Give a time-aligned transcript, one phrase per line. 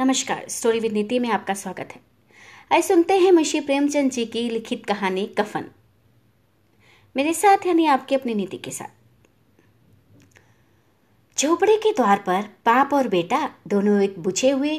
[0.00, 2.00] नमस्कार story with नीति में आपका स्वागत है।
[2.72, 5.64] आइए सुनते हैं मुंशी प्रेमचंद जी की लिखित कहानी कफन।
[7.16, 8.88] मेरे साथ यानी आपकी अपनी नीति के साथ।
[11.38, 14.76] झोपड़े के द्वार पर बाप और बेटा दोनों एक बुझे हुए,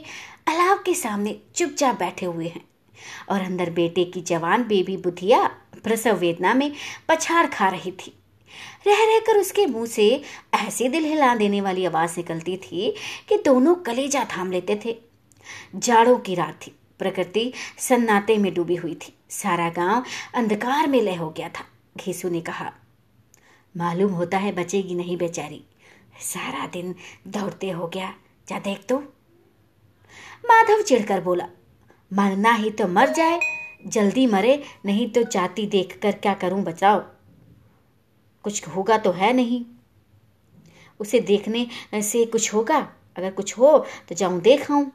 [0.48, 2.66] अलाव के सामने चुपचाप बैठे हुए हैं
[3.30, 5.48] और अंदर बेटे की जवान बेबी बुधिया
[5.84, 6.72] प्रसव वेदना में
[7.10, 8.14] पछाड़ खा रही थी।
[8.88, 10.22] रह रहकर उसके मुँह से
[10.56, 12.94] ऐसी दिल हिला देने वाली आवाज़ निकलती थी
[13.30, 15.11] कि दोनों कलेजा थाम लेते थे।
[15.76, 20.04] जाड़ों की रात थी। प्रकृति सन्नाटे में डूबी हुई थी। सारा गाँव
[20.36, 21.64] अंधकार में लय हो गया था,
[21.98, 22.72] घीसू ने कहा।
[23.76, 25.64] मालूम होता है बचेगी नहीं बेचारी।
[26.22, 26.94] सारा दिन
[27.28, 28.14] दौड़ते हो गया,
[28.48, 28.98] जा देख तो।
[30.46, 31.48] माधव चिढ़कर बोला
[32.12, 33.40] मरना ही तो मर जाए,
[33.86, 37.00] जल्दी मरे, नहीं तो जाति देख कर क्या करूँ बचाओ।
[38.46, 39.64] कुछ होगा तो है नहीं।
[41.00, 42.78] उसे देखने से कुछ होगा,
[43.18, 43.78] अगर कुछ हो
[44.10, 44.86] तो जाऊँ देखाऊं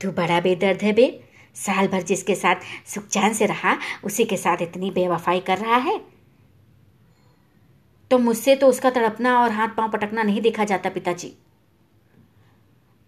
[0.00, 1.08] तू बड़ा बेदर्द है बे।
[1.56, 5.76] साल भर जिसके साथ सुख चैन से रहा, उसी के साथ इतनी बेवफाई कर रहा
[5.76, 6.00] है।
[8.10, 11.32] तो मुझसे तो उसका तड़पना और हाथ पाँव पटकना नहीं देखा जाता पिताजी।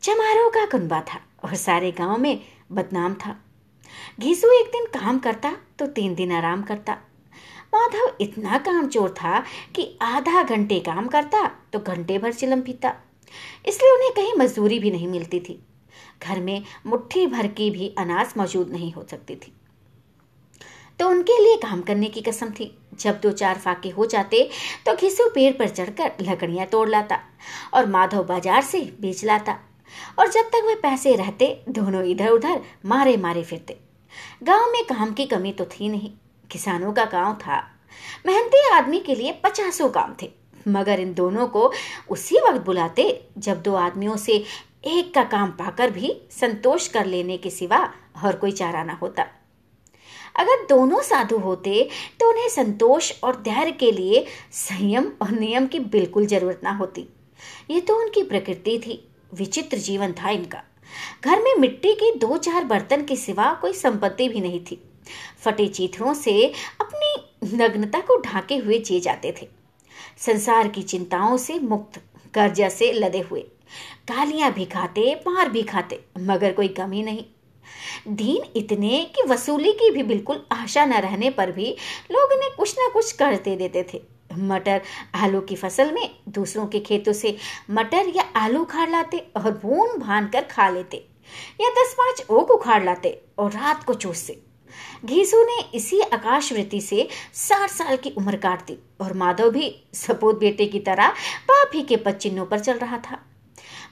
[0.02, 2.38] चमारों का कुनबा था और सारे गाँव में
[2.72, 3.36] बदनाम था।
[4.20, 6.92] घीसू एक दिन काम करता तो तीन दिन आराम करता।
[7.74, 9.40] माधव इतना काम चोर था
[9.74, 12.94] कि आधा घंटे काम करता तो घंटे भर चिलम पीता।
[13.66, 15.62] इसलिए उन्हें कहीं मजदूरी भी नहीं मिलती थी।
[16.22, 19.52] घर में मुट्ठी भर की भी अनाज मौजूद नहीं हो सकती थी।
[21.00, 22.70] तो उनके लिए काम करने की कसम थी।
[23.00, 24.48] जब दो चार फाके हो जाते
[24.86, 27.18] तो घिसू पेड़ पर चढ़कर लकड़ियाँ तोड़ लाता
[27.74, 29.58] और माधव बाज़ार से बेच लाता
[30.18, 33.78] और जब तक वे पैसे रहते, दोनों इधर उधर मारे मारे फिरते।
[34.42, 36.10] गाँव में काम की कमी तो थी नहीं।
[36.50, 37.58] किसानों का गाँव था।
[38.26, 40.30] मेहनती आदमी के लिए पचासों काम थे।
[40.68, 41.72] मगर इन दोनों को
[42.10, 43.04] उसी वक्त बुलाते
[43.38, 44.42] जब दो आदमियों से
[44.84, 47.78] एक का काम पाकर भी संतोष कर लेने के सिवा
[48.24, 49.26] और कोई चारा ना होता।
[50.36, 51.88] अगर दोनों साधु होते
[52.20, 57.06] तो उन्हें संतोष और धैर्य के लिए संयम और नियम की बिल्कुल ज़रूरत ना होती।
[57.70, 59.02] ये तो उनकी प्रकृति थी,
[59.34, 60.62] विचित्र जीवन था इनका।
[61.24, 64.82] घर में मिट्टी के दो चार बर्तन के सिवा कोई संपत्ति भी नहीं थी।
[65.40, 69.48] फटे चीथड़ों से अपनी नग्नता को ढाके हुए जिए जाते थे।
[70.18, 72.00] संसार की चिंताओं से मुक्त
[72.34, 73.44] कर्जा से लदे हुए।
[74.10, 77.24] गालियाँ भी खाते, मार भी खाते, मगर कोई कमी नहीं।
[78.08, 81.70] दीन इतने कि वसूली की भी बिल्कुल आशा न रहने पर भी
[82.12, 84.00] लोग इन्हें कुछ ना कुछ करते देते थे।
[84.34, 84.80] मटर
[85.14, 87.36] आलू की फ़सल में दूसरों के खेतों से
[87.70, 90.96] मटर या आलू उखाड़ लाते और भून भान कर खा लेते,
[91.60, 94.38] या दस पाँच ओक उखाड़ लाते और रात को चूसते।
[95.04, 100.38] घीसू ने इसी आकाशवृत्ति से साठ साल की उम्र काट दी और माधव भी सपूत
[100.38, 101.08] बेटे की तरह
[101.48, 103.18] बाप ही के पद चिन्हों पर चल रहा था।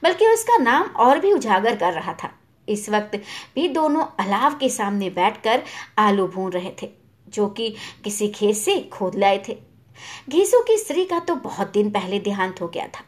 [0.03, 2.31] बल्कि उसका नाम और भी उजागर कर रहा था।
[2.67, 3.15] इस वक्त
[3.55, 5.63] भी दोनों अलाव के सामने बैठकर
[5.97, 6.89] आलू भून रहे थे,
[7.27, 9.57] जो कि किसी खेत से खोद लाए थे।
[10.29, 13.03] घीसू की स्त्री का तो बहुत दिन पहले देहांत हो गया था।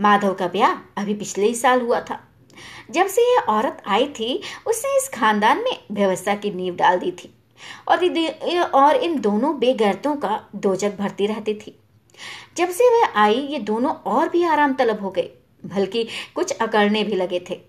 [0.00, 2.20] माधव का ब्याह अभी पिछले ही साल हुआ था।
[2.90, 7.10] जब से यह औरत आई थी, उसने इस खानदान में व्यवस्था की नींव डाल दी
[7.12, 7.34] थी
[7.88, 8.04] और
[8.74, 11.78] और इन दोनों बेगैरतों का दोजक भरती रहती थी।
[12.56, 15.30] जब से वह आई, ये दोनों और भी आराम तलब हो गए।
[15.64, 17.60] बल्कि कुछ अकड़ने भी लगे थे।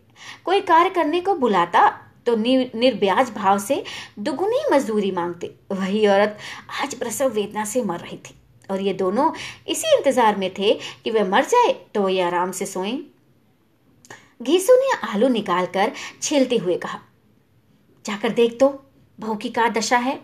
[0.46, 1.90] कोई कार्य करने को बुलाता
[2.26, 3.84] तो निर्ब्याज भाव से
[4.20, 6.38] दुगुनी मजदूरी मांगते। वही औरत
[6.84, 8.36] आज प्रसव वेदना से मर रही थी।
[8.70, 9.32] और ये दोनों
[9.68, 12.98] इसी इंतज़ार में थे कि वह मर जाए तो ये आराम से सोएँ।
[14.42, 17.00] घीसू ने आलू निकालकर छीलते हुए कहा,
[18.06, 18.70] जाकर देख तो
[19.20, 20.16] बहू की का दशा है?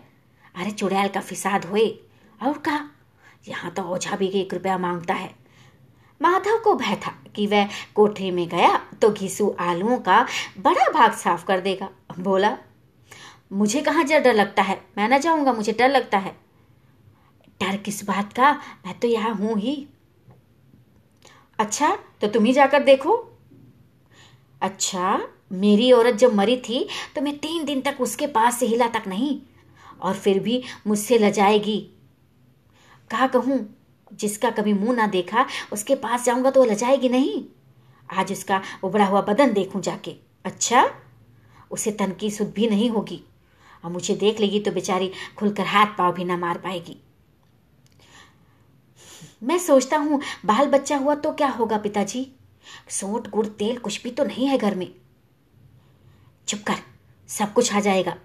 [0.54, 1.86] अरे चुड़ैल का फिसाद हुए।
[2.40, 2.80] और कहा,
[3.48, 5.34] यहाँ तो ओझा भी एक रुपया माँगता है।
[6.20, 10.24] माधव को भय था कि वह कोठरी में गया तो घिसू आलुओं का
[10.58, 11.88] बड़ा भाग साफ़ कर देगा।
[12.18, 12.56] बोला,
[13.52, 14.80] मुझे कहाँ जर डर लगता है?
[14.98, 16.34] मैं ना जाऊँगा, मुझे डर लगता है।
[17.60, 18.52] डर किस बात का?
[18.86, 19.86] मैं तो यहाँ हूँ ही।
[21.58, 23.16] अच्छा तो तुम ही जाकर देखो।
[24.62, 25.20] अच्छा
[25.52, 29.08] मेरी औरत जब मरी थी तो मैं तीन दिन तक उसके पास से हिला तक
[29.08, 29.38] नहीं,
[30.00, 31.78] और फिर भी मुझसे लजाएगी।
[33.10, 33.58] कहा कहूँ?
[34.12, 37.42] जिसका कभी मुँह ना देखा, उसके पास जाऊँगा तो वो लजाएगी नहीं।
[38.08, 40.88] आज उसका उबड़ा हुआ बदन देखूँ जाके। अच्छा
[41.70, 43.22] उसे तन की सुध भी नहीं होगी।
[43.84, 46.96] और मुझे देख लेगी तो बेचारी खुलकर हाथ पाव भी ना मार पाएगी।
[49.42, 52.26] मैं सोचता हूँ, बाल बच्चा हुआ तो क्या होगा पिताजी?
[52.88, 54.90] सोट, गुड़, तेल कुछ भी तो नहीं है घर में।
[56.48, 56.74] चुप कर,
[57.28, 58.16] सब कुछ आ जाएगा।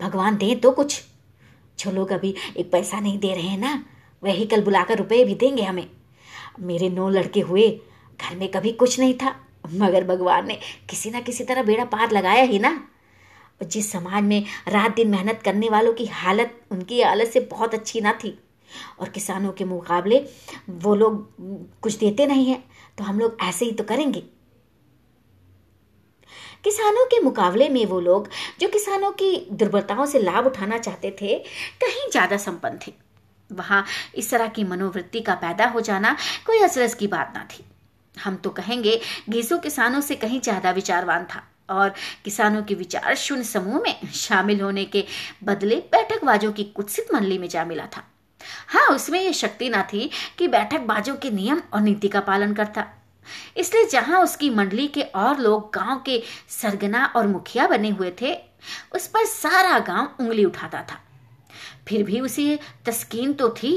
[0.00, 1.02] भगवान दे तो कुछ।
[1.78, 3.84] जो लोग अभी एक पैसा नहीं दे रहे हैं ना
[4.24, 5.86] वही कल बुलाकर रुपए भी देंगे हमें।
[6.62, 7.68] मेरे नौ लड़के हुए,
[8.20, 9.34] घर में कभी कुछ नहीं था,
[9.72, 10.58] मगर भगवान ने
[10.90, 12.80] किसी ना किसी तरह बेड़ा पार लगाया ही ना।
[13.60, 18.00] जिस समाज में रात दिन मेहनत करने वालों की हालत उनकी हालत से बहुत अच्छी
[18.00, 18.38] ना थी,
[19.00, 20.18] और किसानों के मुकाबले
[20.70, 21.26] वो लोग
[21.82, 22.62] कुछ देते नहीं हैं
[22.98, 24.22] तो हम लोग ऐसे ही तो करेंगे।
[26.64, 28.28] किसानों के मुकाबले में वो लोग,
[28.60, 32.92] जो किसानों की दुर्बलताओं से लाभ उठाना चाहते थे, कहीं ज़्यादा संपन्न थे।
[33.50, 37.64] वहाँ इस तरह की मनोवृत्ति का पैदा हो जाना कोई असरस की बात ना थी।
[38.16, 39.00] हम तो कहेंगे
[39.30, 41.94] घीसू किसानों से कहीं ज़्यादा विचारवान था और
[42.24, 45.04] किसानों के विचार शून्य समूह में शामिल होने के
[45.44, 48.02] बदले बैठकबाजों की कुत्सित मंडली में जा मिला था।
[48.68, 52.86] हाँ उसमें यह शक्ति ना थी कि बैठकबाजों के नियम और नीति का पालन करता।
[53.56, 58.34] इसलिए जहाँ उसकी मंडली के और लोग गाँव के सरगना और मुखिया बने हुए थे,
[58.94, 61.00] उस पर सारा गाँव उंगली उठाता था।
[61.88, 63.72] फिर भी उसे तस्कीन तो थी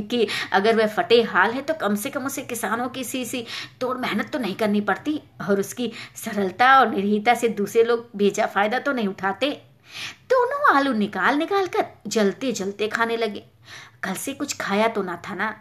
[0.00, 3.44] कि अगर वह फटे हाल है तो कम से कम उसे किसानों की सी सी
[3.80, 8.46] तोड़ मेहनत तो नहीं करनी पड़ती और उसकी सरलता और निर्भीता से दूसरे लोग बेजा
[8.46, 9.50] फ़ायदा तो नहीं उठाते।
[10.30, 13.44] दोनों आलू निकाल निकाल कर जलते जलते खाने लगे।
[14.02, 15.54] कल से कुछ खाया तो ना था ना।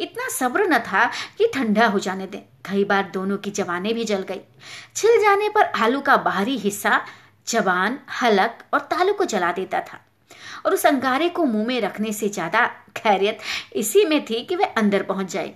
[0.00, 1.04] इतना सब्र न था
[1.38, 4.40] कि ठंडा हो जाने दें। कई बार दोनों की जवानें भी जल गई।
[4.96, 7.00] छिल जाने पर आलू का बाहरी हिस्सा
[7.46, 10.00] जवान हलक और तालू को जला देता था।
[10.66, 12.66] और उस अंगारे को मुँह में रखने से ज़्यादा
[12.96, 13.38] खैरियत
[13.76, 15.54] इसी में थी कि वह अंदर पहुँच जाए।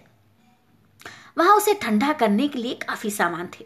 [1.39, 3.65] वहाँ उसे ठंडा करने के लिए काफ़ी सामान थे,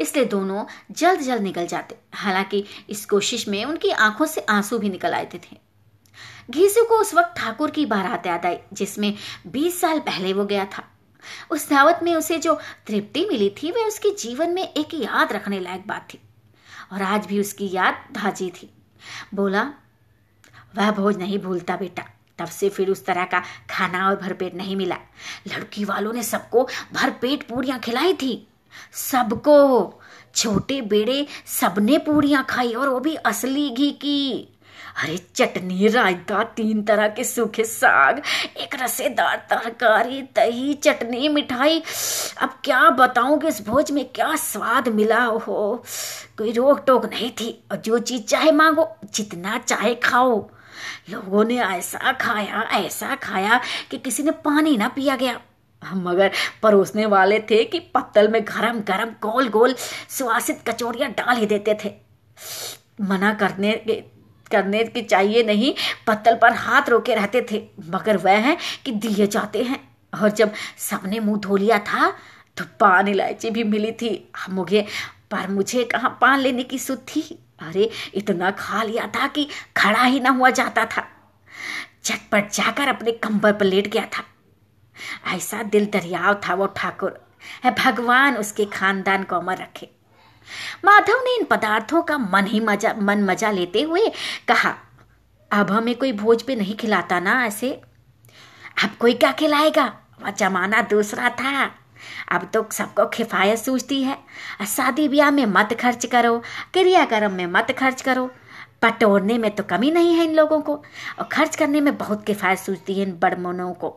[0.00, 4.88] इसलिए दोनों जल्द जल्द निकल जाते। हालाँकि इस कोशिश में उनकी आँखों से आँसू भी
[4.88, 5.56] निकल आते थे।
[6.50, 9.14] घीसू को उस वक्त ठाकुर की बारात याद आई, जिसमें
[9.46, 10.84] बीस साल पहले वो गया था।
[11.50, 12.54] उस दावत में उसे जो
[12.86, 16.20] तृप्ति मिली थी, वह उसके जीवन में एक याद रखने लायक बात थी।
[16.92, 18.70] और आज भी उसकी याद धाजी थी।
[19.34, 19.62] बोला
[20.76, 22.02] वह भोज नहीं भूलता बेटा।
[22.38, 24.96] तब से फिर उस तरह का खाना और भरपेट नहीं मिला।
[25.48, 28.48] लड़की वालों ने सबको भरपेट पूरियाँ खिलाई थी।
[28.92, 30.00] सबको।
[30.34, 34.48] छोटे बेड़े सबने पूरियाँ खाई और वो भी असली घी की।
[35.02, 38.22] अरे चटनी, रायता, तीन तरह के सूखे साग,
[38.56, 41.82] एक रसेदार तरकारी, दही, चटनी, मिठाई।
[42.40, 45.84] अब क्या बताऊँ कि इस भोज में क्या स्वाद मिला हो
[46.38, 50.50] कोई रोक टोक नहीं थी। और जो चीज़ चाहे मांगो, जितना चाहे खाओ।
[51.10, 53.60] लोगों ने ऐसा खाया ऐसा खाया
[53.90, 55.40] कि किसी ने पानी ना पिया गया।
[55.82, 56.30] मगर
[56.62, 59.74] परोसने वाले थे कि पत्तल में गरम गरम गोल गोल
[60.08, 61.92] सुवासित कचौड़ियाँ डाल ही देते थे।
[63.00, 63.94] मना करने के,
[64.50, 65.74] करने की चाहिए नहीं,
[66.06, 69.88] पत्तल पर हाथ रोके रहते थे। मगर वह है कि दिए जाते हैं।
[70.22, 72.10] और जब सबने मुँह धो लिया था
[72.56, 74.86] तो पान इलायची भी मिली थी। मुझे
[75.30, 77.38] पर मुझे कहाँ पान लेने की सुध थी?
[77.60, 81.08] अरे, इतना खा लिया था कि खड़ा ही ना हुआ जाता था।
[82.04, 84.24] झटपट जाकर अपने कंबर पर लेट गया था।
[85.34, 87.26] ऐसा दिल दरियाव था वो ठाकुर।
[87.64, 89.90] है, भगवान उसके खानदान को अमर रखे।
[90.84, 94.08] माधव ने इन पदार्थों का मन ही मज़ा, मन मज़ा लेते हुए
[94.48, 94.74] कहा,
[95.50, 97.70] अब हमें कोई भोज पे नहीं खिलाता ना ऐसे।
[98.84, 99.84] अब कोई क्या खिलाएगा?
[100.22, 101.79] वह जमाना दूसरा था।
[102.28, 104.18] अब तो सबको किफायत सूझती है।
[104.68, 106.38] शादी ब्याह में मत खर्च करो,
[106.72, 108.30] क्रियाक्रम में मत खर्च करो।
[108.82, 110.74] पटोरने में तो कमी नहीं है इन लोगों को,
[111.18, 113.96] और खर्च करने में बहुत किफायत सूझती है इन बड़मनों को।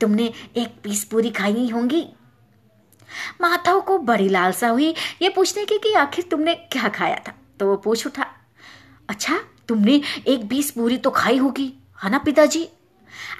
[0.00, 2.06] तुमने एक पीस पूरी खाई होंगी।
[3.40, 7.32] माधव को बड़ी लालसा हुई, ये पूछने की कि आखिर तुमने क्या खाया था?
[7.60, 8.26] तो वो पूछ उठा
[9.08, 12.64] अच्छा तुमने एक बीस पूरी तो खाई होगी, है ना पिताजी?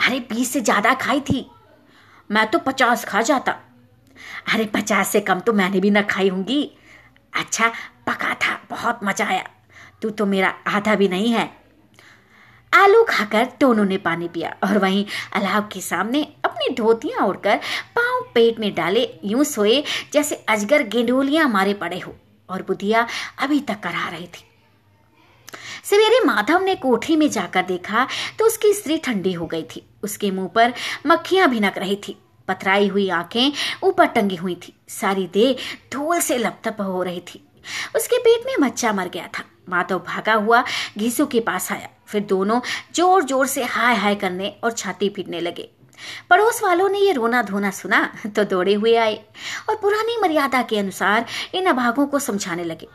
[0.07, 1.47] अरे बीस से ज़्यादा खाई थी।
[2.31, 3.57] मैं तो पचास खा जाता
[4.55, 6.63] अरे, पचास से कम तो मैंने भी ना खाई होंगी।
[7.33, 7.69] अच्छा
[8.07, 9.45] पका था, बहुत मज़ा आया।
[10.03, 11.51] तू तो मेरा आधा भी नहीं है।
[12.73, 17.57] आलू खाकर दोनों ने पानी पिया और वहीं अलाव के सामने अपनी धोतियाँ ओढ़कर
[17.97, 22.15] पाँव पेट में डाले, यूँ सोए जैसे अजगर गेंडोलियाँ मारे पड़े हो
[22.49, 23.07] और बुधिया
[23.39, 24.45] अभी तक करा रही थी।
[25.85, 28.07] सवेरे माधव ने कोठी में जाकर देखा
[28.39, 30.73] तो उसकी स्त्री ठंडी हो गई थी। उसके मुँह पर
[31.07, 32.17] मक्खियाँ भिनक रही थी।
[32.49, 35.57] पथराई हुई आँखें ऊपर टंगी हुई थी। सारी देह
[35.93, 37.45] धूल से लपतप हो रही थी।
[37.97, 40.63] उसके पेट में मच्चा मर गया था। माधव भागा हुआ
[40.99, 42.61] घीसू के पास आया। फिर दोनों
[42.95, 45.69] ज़ोर ज़ोर से हाय हाय करने और छाती पीटने लगे।
[46.31, 49.15] पड़ोस वालों ने ये रोना धोना सुना तो दौड़े हुए आए
[49.69, 52.89] और पुरानी मर्यादा के अनुसार इन अभागों को समझाने लगे।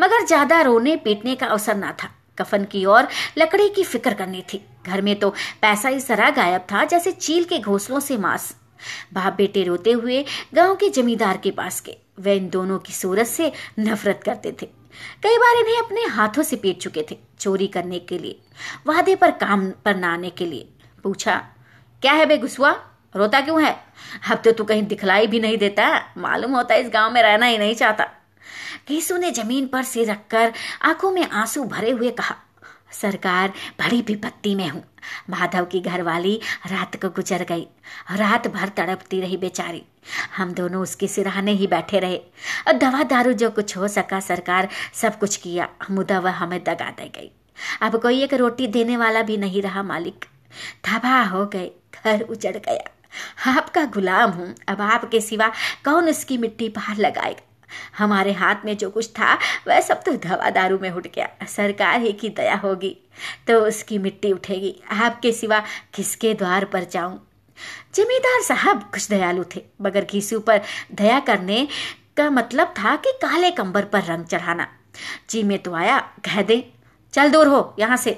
[0.00, 4.42] मगर ज़्यादा रोने पीटने का अवसर ना था। कफन की ओर लकड़ी की फ़िक्र करनी
[4.52, 5.30] थी। घर में तो
[5.62, 8.54] पैसा ही सरा गायब था, जैसे चील के घोसलों से मांस।
[9.12, 13.26] बाप बेटे रोते हुए गाँव के जमींदार के पास गए। वे इन दोनों की सूरत
[13.26, 14.66] से नफरत करते थे।
[15.22, 18.38] कई बार इन्हें अपने हाथों से पीट चुके थे, चोरी करने के लिए,
[18.86, 20.68] वादे पर काम पर न आने के लिए।
[21.02, 21.36] पूछा,
[22.02, 22.70] क्या है बे गुस्वा
[23.16, 23.72] रोता क्यों है?
[24.30, 27.58] अब तो तू कहीं दिखलाई भी नहीं देता। मालूम होता इस गाँव में रहना ही
[27.58, 28.04] नहीं चाहता।
[28.88, 32.36] केसु ने ज़मीन पर सिर रखकर आँखों में आँसू भरे हुए कहा
[32.92, 34.82] सरकार बड़ी विपत्ति में हूँ।
[35.30, 37.66] माधव की घरवाली रात को गुजर गई।
[38.16, 39.82] रात भर तड़पती रही बेचारी।
[40.36, 42.20] हम दोनों उसके सिराने ही बैठे रहे।
[42.74, 47.08] दवा दारू जो कुछ हो सका सरकार सब कुछ किया। मुदा वह हमें दगा दे
[47.08, 47.30] गई।
[47.82, 50.24] अब कोई एक रोटी देने वाला भी नहीं रहा मालिक।
[50.84, 51.70] तबाह हो गए।
[52.04, 55.48] घर उजड़ गया। आपका गुलाम हूँ। अब आपके सिवा
[55.84, 57.46] कौन उसकी मिट्टी बाहर लगाएगा?
[57.98, 59.34] हमारे हाथ में जो कुछ था,
[59.68, 62.96] वह सब तो दवा दारू में उठ गया। सरकार ही की दया होगी
[63.46, 65.62] तो उसकी मिट्टी उठेगी। आपके सिवा
[65.94, 67.20] किसके द्वार पर जाऊँ?
[67.94, 70.60] जमींदार साहब कुछ दयालु थे, मगर घीसू पर
[70.92, 71.66] दया करने
[72.16, 74.66] का मतलब था कि काले कंबर पर रंग चढ़ाना।
[75.30, 76.72] जी में तो आया, कह दे,
[77.14, 78.10] चल दूर हो, यहाँ से।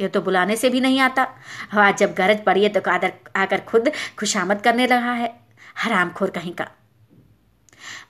[0.00, 1.26] ये तो बुलाने से भी नहीं आता।
[1.72, 5.34] हवा जब गरज पड़ी है तो कादर आकर खुद खुशामद करने लगा है,
[5.78, 6.68] हरामखोर कहीं का।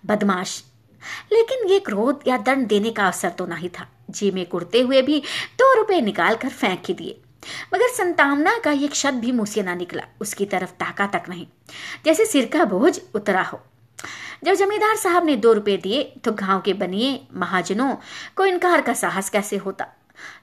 [0.07, 0.63] बदमाश
[1.33, 5.03] लेकिन ये क्रोध या दंड देने का अवसर तो नहीं था। जी में कुड़ते हुए
[5.03, 5.19] भी
[5.59, 7.21] दो रुपए निकाल कर फेंक ही दिए।
[7.75, 11.47] मगर संतावना का एक शब्द भी मुँह से ना निकला। उसकी तरफ़ ताका तक नहीं।
[12.05, 13.61] जैसे सिर का बोझ उतरा हो।
[14.45, 17.95] जब जमींदार साहब ने दो रुपए दिए तो गाँव के बनिए महाजनों
[18.37, 19.87] को इनकार का साहस कैसे होता?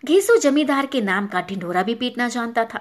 [0.06, 2.80] घीसू जमींदार के नाम का ढिंढोरा भी पीटना जानता था।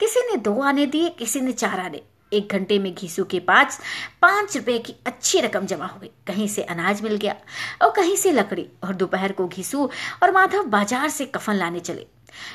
[0.00, 2.02] किसी ने दो आने दिए, किसी ने चार आने।
[2.34, 3.80] एक घंटे में घीसू के पास
[4.22, 7.34] पाँच रुपए की अच्छी रकम जमा हो गई। कहीं से अनाज मिल गया
[7.82, 9.90] और कहीं से लकड़ी और दोपहर को घीसू
[10.22, 12.06] और माधव बाज़ार से कफन लाने चले।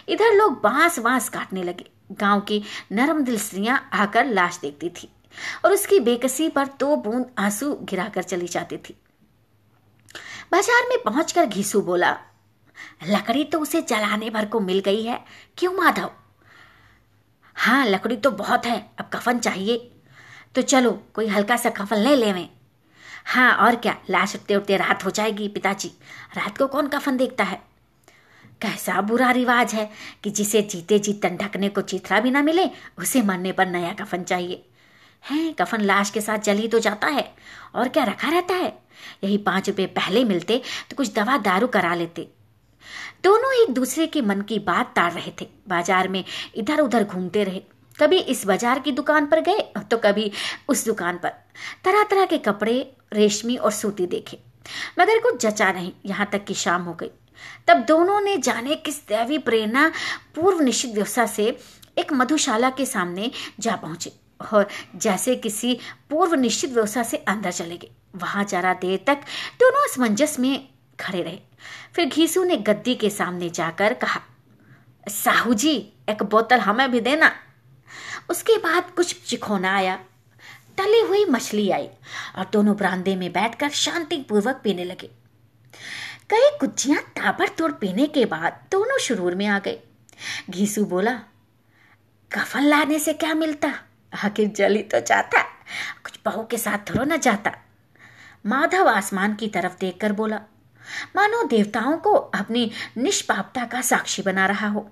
[0.09, 5.09] इधर लोग बाँस बाँस काटने लगे। गाँव की नरम दिल स्त्रियाँ आकर लाश देखती थी
[5.65, 8.95] और उसकी बेकसी पर दो बूंद आँसू गिराकर चली जाती थी।
[10.51, 12.17] बाज़ार में पहुंचकर घीसू बोला,
[13.07, 15.19] लकड़ी तो उसे जलाने भर को मिल गई है।
[15.57, 16.09] क्यों माधव?
[17.59, 19.91] हाँ लकड़ी तो बहुत है, अब कफन चाहिए।
[20.55, 22.49] तो चलो, कोई हल्का सा कफन ले लेवे।
[23.25, 25.91] हाँ और क्या, लाश उठते उठते रात हो जाएगी, पिताजी।
[26.37, 27.61] रात को कौन कफन देखता है?
[28.61, 29.89] कैसा बुरा रिवाज है
[30.23, 34.23] कि जिसे जीते जी ढकने को चिथरा भी ना मिले, उसे मरने पर नया कफन
[34.23, 34.65] चाहिए।
[35.29, 37.35] है, कफन लाश के साथ जल ही तो जाता है,
[37.75, 38.79] और क्या रखा रहता है?
[39.23, 42.38] यही पाँच रुपए पहले मिलते तो कुछ दवा दारू करा लेते।
[43.23, 46.23] दोनों एक दूसरे के मन की बात ताड़ रहे थे। बाज़ार में
[46.55, 47.61] इधर उधर घूमते रहे।
[47.97, 49.59] कभी इस बाज़ार की दुकान पर गए
[49.91, 50.31] तो कभी
[50.69, 51.29] उस दुकान पर।
[51.85, 54.37] तरह तरह के कपड़े, रेशमी और सूती देखे।
[54.99, 57.09] मगर कुछ जचा नहीं, यहाँ तक कि शाम हो गई।
[57.67, 59.87] तब दोनों ने जाने किस दैवी प्रेरणा
[60.35, 61.45] पूर्व निश्चित व्यवस्था से
[61.97, 64.11] एक मधुशाला के सामने जा पहुँचे
[64.51, 65.77] और जैसे किसी
[66.09, 69.21] पूर्व निश्चित व्यवस्था से अंदर चले गए। वहाँ जरा देर तक
[69.59, 70.67] दोनों असमंजस में
[70.99, 71.39] खड़े रहे।
[71.93, 74.21] फिर घीसू ने गद्दी के सामने जाकर कहा,
[75.09, 75.75] साहू जी,
[76.09, 77.31] एक बोतल हमें भी देना।
[78.29, 79.95] उसके बाद कुछ चिखोना आया।
[80.77, 81.87] तली हुई मछली आई
[82.35, 85.07] और दोनों बरामदे में बैठकर शांति पूर्वक पीने लगे।
[86.29, 89.79] कई कुच्चियाँ ताबड़तोड़ पीने के बाद दोनों शुरूर में आ गए।
[90.49, 91.19] घीसू बोला
[92.31, 93.73] कफन लाने से क्या मिलता?
[94.23, 95.41] आखिर जली तो जाता,
[96.03, 97.51] कुछ बहू के साथ थोड़ा ना जाता।
[98.45, 100.41] माधव आसमान की तरफ़ देखकर बोला
[101.15, 104.91] मानो देवताओं को अपनी निष्पापता का साक्षी बना रहा हो।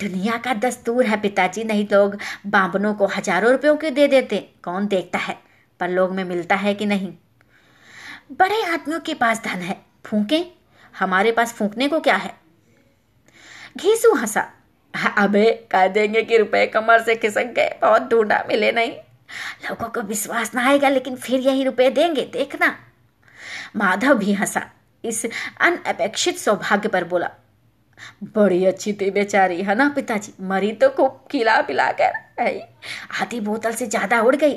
[0.00, 4.50] दुनिया का दस्तूर है पिताजी, नहीं लोग बांबनों को हज़ारों रुपयों के दे देते?
[4.62, 5.38] कौन देखता है?
[5.80, 7.12] पर लोग में मिलता है कि नहीं?
[8.32, 10.44] बड़े आदमियों के पास धन है। फूके?
[10.98, 12.34] हमारे पास फूकने को क्या है?
[13.76, 14.52] घीसू हंसा।
[15.18, 18.92] अबे, कह देंगे कि रुपए कमर से खिसक गए, बहुत ढूंढा मिले नहीं।
[19.64, 22.76] लोगों को विश्वास ना आएगा, लेकिन फिर यही रुपए देंगे, देखना।
[23.76, 24.70] माधव भी हंसा।
[25.04, 27.30] इस अनअपेक्षित सौभाग्य पर बोला,
[28.34, 30.32] बड़ी अच्छी थी बेचारी, है ना पिताजी?
[30.42, 32.22] मरी तो खूब खिला पिला कर
[33.20, 34.54] आधी बोतल से ज़्यादा उड़ गई।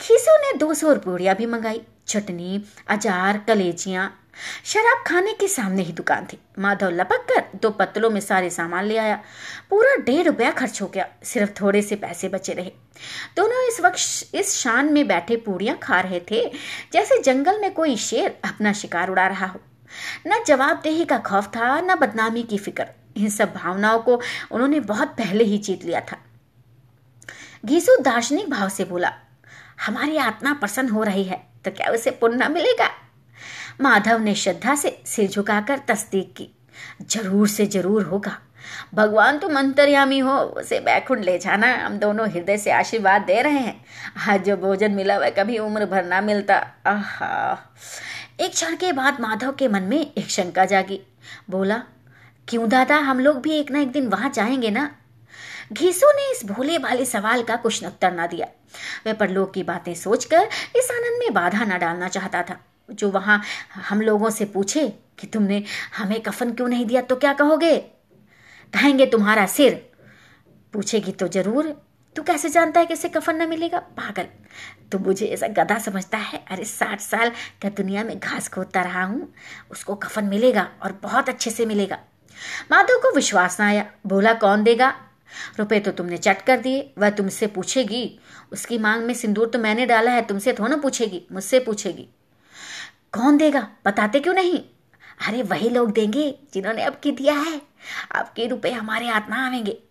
[0.00, 4.12] खीसो ने दो सौ रुपया भी मंगाई। चटनी, अचार, कलेजियाँ
[4.64, 8.84] शराब खाने के सामने ही दुकान थी। माधव लपक कर दो पत्तलों में सारे सामान
[8.84, 9.16] ले आया।
[9.70, 12.72] पूरा डेढ़ रुपया खर्च हो गया। सिर्फ़ थोड़े से पैसे बचे रहे।
[13.36, 16.44] दोनों इस वक्त इस शान में बैठे पूड़ियाँ खा रहे थे,
[16.92, 19.60] जैसे जंगल में कोई शेर अपना शिकार उड़ा रहा हो।
[20.26, 25.08] न जवाबदेही का खौफ था, न बदनामी की फ़िक्र। इन सब भावनाओं को उन्होंने बहुत
[25.08, 26.16] पहले ही जीत लिया था।
[27.64, 29.12] घीसू दार्शनिक भाव से बोला,
[29.86, 32.90] हमारी आत्मा प्रसन्न हो रही है तो क्या उसे पुण्य मिलेगा?
[33.80, 36.48] माधव ने श्रद्धा से सिर झुकाकर तस्दीक की।
[37.02, 38.38] ज़रूर से ज़रूर होगा।
[38.94, 43.58] भगवान तुम अंतर्यामी हो, उसे बैकुंठ ले जाना। हम दोनों हृदय से आशीर्वाद दे रहे
[43.58, 43.84] हैं।
[44.28, 46.56] आज जो भोजन मिला वह कभी उम्र भर ना मिलता।
[46.86, 47.58] आहा।
[48.40, 51.00] एक क्षण के बाद माधव के मन में एक शंका जागी।
[51.50, 51.82] बोला,
[52.48, 54.90] क्यों दादा, हम लोग भी एक ना एक दिन वहाँ जाएँगे ना?
[55.72, 58.46] घीसू ने इस भोले भाले सवाल का कुछ उत्तर न दिया।
[59.06, 63.42] वह परलोक की बातें सोचकर इस आनंद में बाधा न डालना चाहता था। जो वहाँ
[63.74, 64.88] हम लोगों से पूछे
[65.18, 65.62] कि तुमने
[65.96, 67.76] हमें कफन क्यों नहीं दिया तो क्या कहोगे?
[68.72, 69.90] कहेंगे, तुम्हारा सिर।
[70.72, 71.82] पूछेगी तो ज़रूर।
[72.16, 73.78] तू कैसे जानता है कि इसे कफन न मिलेगा?
[73.78, 74.26] पागल,
[74.92, 77.30] तू मुझे ऐसा गधा समझता है। अरे, साठ साल
[77.62, 79.34] का दुनिया में घास खोदता रहा हूँ।
[79.70, 81.98] उसको कफन मिलेगा और बहुत अच्छे से मिलेगा।
[82.70, 84.94] माधव को विश्वास ना आया। बोला, कौन देगा?
[85.58, 88.20] रुपए तो तुमने चट कर दिए। वह तुमसे पूछेगी।
[88.52, 92.08] उसकी मांग में सिंदूर तो मैंने डाला है। तुमसे थोड़ा पूछेगी। मुझसे पूछेगी।
[93.12, 93.70] कौन देगा?
[93.84, 94.58] बताते क्यों नहीं?
[95.28, 97.62] अरे, वही लोग देंगे जिन्होंने अब की दिया है।
[98.12, 99.82] आपके रुपए हमारे हाथ ना आवेंगे।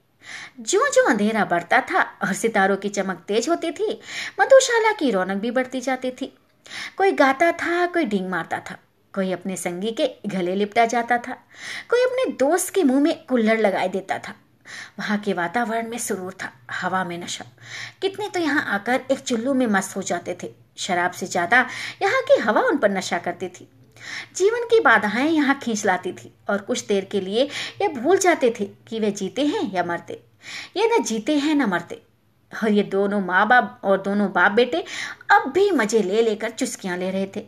[0.60, 4.01] जो जो अंधेरा बढ़ता था और सितारों की चमक तेज होती थी,
[4.39, 6.38] मधुशाला की रौनक भी बढ़ती जाती थी।
[6.98, 8.77] कोई गाता था, कोई डींग मारता था।
[9.15, 11.34] कोई अपने संगी के गले लिपटा जाता था।
[11.89, 14.36] कोई अपने दोस्त के मुँह में कुल्लड़ लगाए देता था।
[15.00, 17.45] वहाँ के वातावरण में सुरूर था, हवा में नशा।
[18.01, 21.65] कितने तो यहाँ आकर एक चुल्लू में मस्त हो जाते थे। शराब से ज़्यादा
[22.01, 23.67] यहाँ की हवा उन पर नशा करती थी।
[24.36, 27.43] जीवन की बाधाएँ यहाँ खींच लाती थी और कुछ देर के लिए
[27.81, 30.22] ये भूल जाते थे कि वे जीते हैं या मरते।
[30.77, 32.01] ये न जीते हैं न मरते।
[32.51, 34.84] और ये दोनों माँ बाप और दोनों बाप बेटे
[35.31, 37.43] अब भी मज़े ले लेकर चुस्कियाँ ले रहे थे।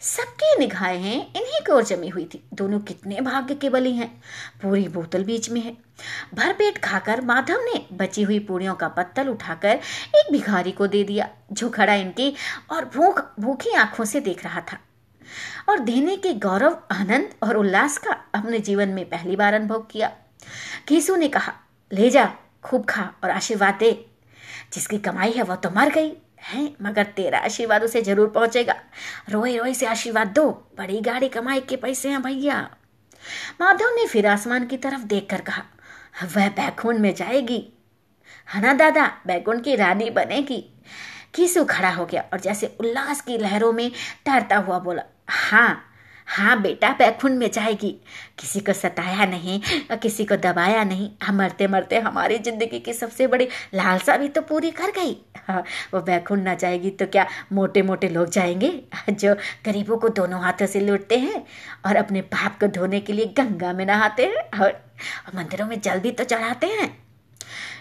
[0.00, 4.22] सबकी निगाहें इन्हीं की ओर जमी हुई थी। दोनों कितने भाग्य के बली हैं।
[4.62, 5.76] पूरी बोतल बीच में है।
[6.34, 9.80] भर पेट खाकर माधव ने बची हुई पूड़ियों का पत्तल उठाकर
[10.16, 12.34] एक भिखारी को दे दिया, जो खड़ा इनकी
[12.70, 14.78] और भूख, भूखी आँखों से देख रहा था।
[15.68, 20.08] और देने के गौरव, आनंद और उल्लास का अपने जीवन में पहली बार अनुभव किया।
[20.88, 21.52] केसु ने कहा,
[21.92, 24.06] ले जा, खूब खा और आशीर्वाद दे।
[24.72, 28.74] जिसकी कमाई है वह तो मर गई। है, मगर तेरा आशीर्वाद उसे ज़रूर पहुंचेगा।
[29.30, 32.70] रोए रोए से आशीर्वाद दो, बड़ी गाड़ी कमाई के पैसे हैं भैया।
[33.60, 35.62] माधव ने फिर आसमान की तरफ़ देखकर कहा,
[36.36, 37.72] वह बैकुंठ में जाएगी।
[38.54, 40.64] है ना दादा बैकुंठ की रानी बनेगी।
[41.34, 43.90] किसु खड़ा हो गया और जैसे उल्लास की लहरों में
[44.24, 45.95] तैरता हुआ बोला हाँ
[46.28, 47.90] हाँ बेटा बैकुंठ में जाएगी।
[48.38, 49.60] किसी को सताया नहीं,
[49.92, 54.40] किसी को दबाया नहीं। हम मरते मरते हमारी ज़िंदगी की सबसे बड़ी लालसा भी तो
[54.40, 55.62] पूरी कर गई। हाँ
[55.94, 58.70] वो बैकुंठ ना जाएगी तो क्या मोटे मोटे लोग जाएँगे?
[59.10, 59.34] जो
[59.66, 61.44] गरीबों को दोनों हाथों से लूटते हैं
[61.86, 64.80] और अपने पाप को धोने के लिए गंगा में नहाते हैं और
[65.34, 66.96] मंदिरों में जल भी तो चढ़ाते हैं।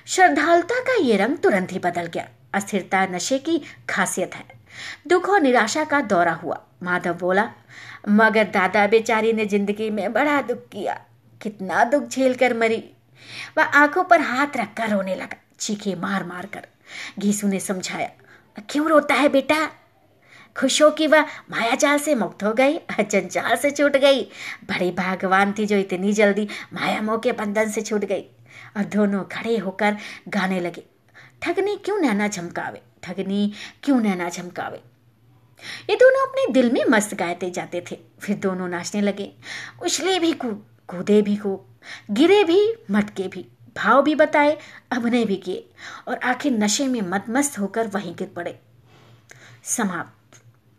[0.05, 4.45] श्रद्धालुता का ये रंग तुरंत ही बदल गया। अस्थिरता नशे की खासियत है।
[5.07, 7.49] दुख और निराशा का दौरा हुआ। माधव बोला
[8.05, 10.93] मगर दादा बेचारी ने ज़िंदगी में बड़ा दुख किया।
[11.41, 12.83] कितना दुख झेल कर मरी।
[13.57, 16.67] वह आँखों पर हाथ रखकर रोने लगा, चीखे मार मार कर।
[17.19, 18.09] घीसू ने समझाया,
[18.69, 19.67] क्यों रोता है बेटा?
[20.55, 24.21] खुश हो कि वह माया जाल से मुक्त हो गई जंजाल से छूट गई।
[24.65, 28.21] बड़ी भगवान थी जो इतनी जल्दी माया मोह के बंधन से छूट गई
[28.77, 29.97] और दोनों खड़े होकर
[30.29, 30.83] गाने लगे,
[31.41, 32.81] ठगनी क्यों नैना झमकावे?
[33.03, 33.51] ठगनी
[33.83, 34.81] क्यों नैना झमकावे?
[35.89, 39.33] ये दोनों अपने दिल में मस्त गाते जाते थे। फिर दोनों नाचने लगे।
[39.83, 41.67] उछले भी कूद, कूदे भी खूब,
[42.11, 44.57] गिरे भी, मटके भी। भाव भी बताए,
[44.91, 45.69] अभिनय भी किए।
[46.07, 48.59] और आखिर नशे में मतमस्त होकर वहीं गिर पड़े।
[49.63, 50.24] समाप्त।